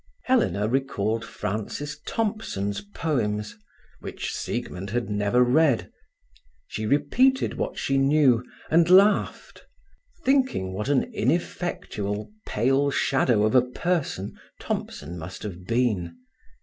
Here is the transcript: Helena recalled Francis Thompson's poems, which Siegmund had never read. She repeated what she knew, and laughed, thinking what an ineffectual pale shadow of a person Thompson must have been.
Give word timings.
Helena 0.23 0.67
recalled 0.67 1.23
Francis 1.23 1.99
Thompson's 2.07 2.81
poems, 2.81 3.55
which 3.99 4.33
Siegmund 4.33 4.89
had 4.89 5.11
never 5.11 5.43
read. 5.43 5.91
She 6.65 6.87
repeated 6.87 7.53
what 7.53 7.77
she 7.77 7.99
knew, 7.99 8.43
and 8.71 8.89
laughed, 8.89 9.63
thinking 10.25 10.73
what 10.73 10.89
an 10.89 11.03
ineffectual 11.13 12.31
pale 12.47 12.89
shadow 12.89 13.43
of 13.43 13.53
a 13.53 13.61
person 13.61 14.33
Thompson 14.59 15.19
must 15.19 15.43
have 15.43 15.65
been. 15.67 16.17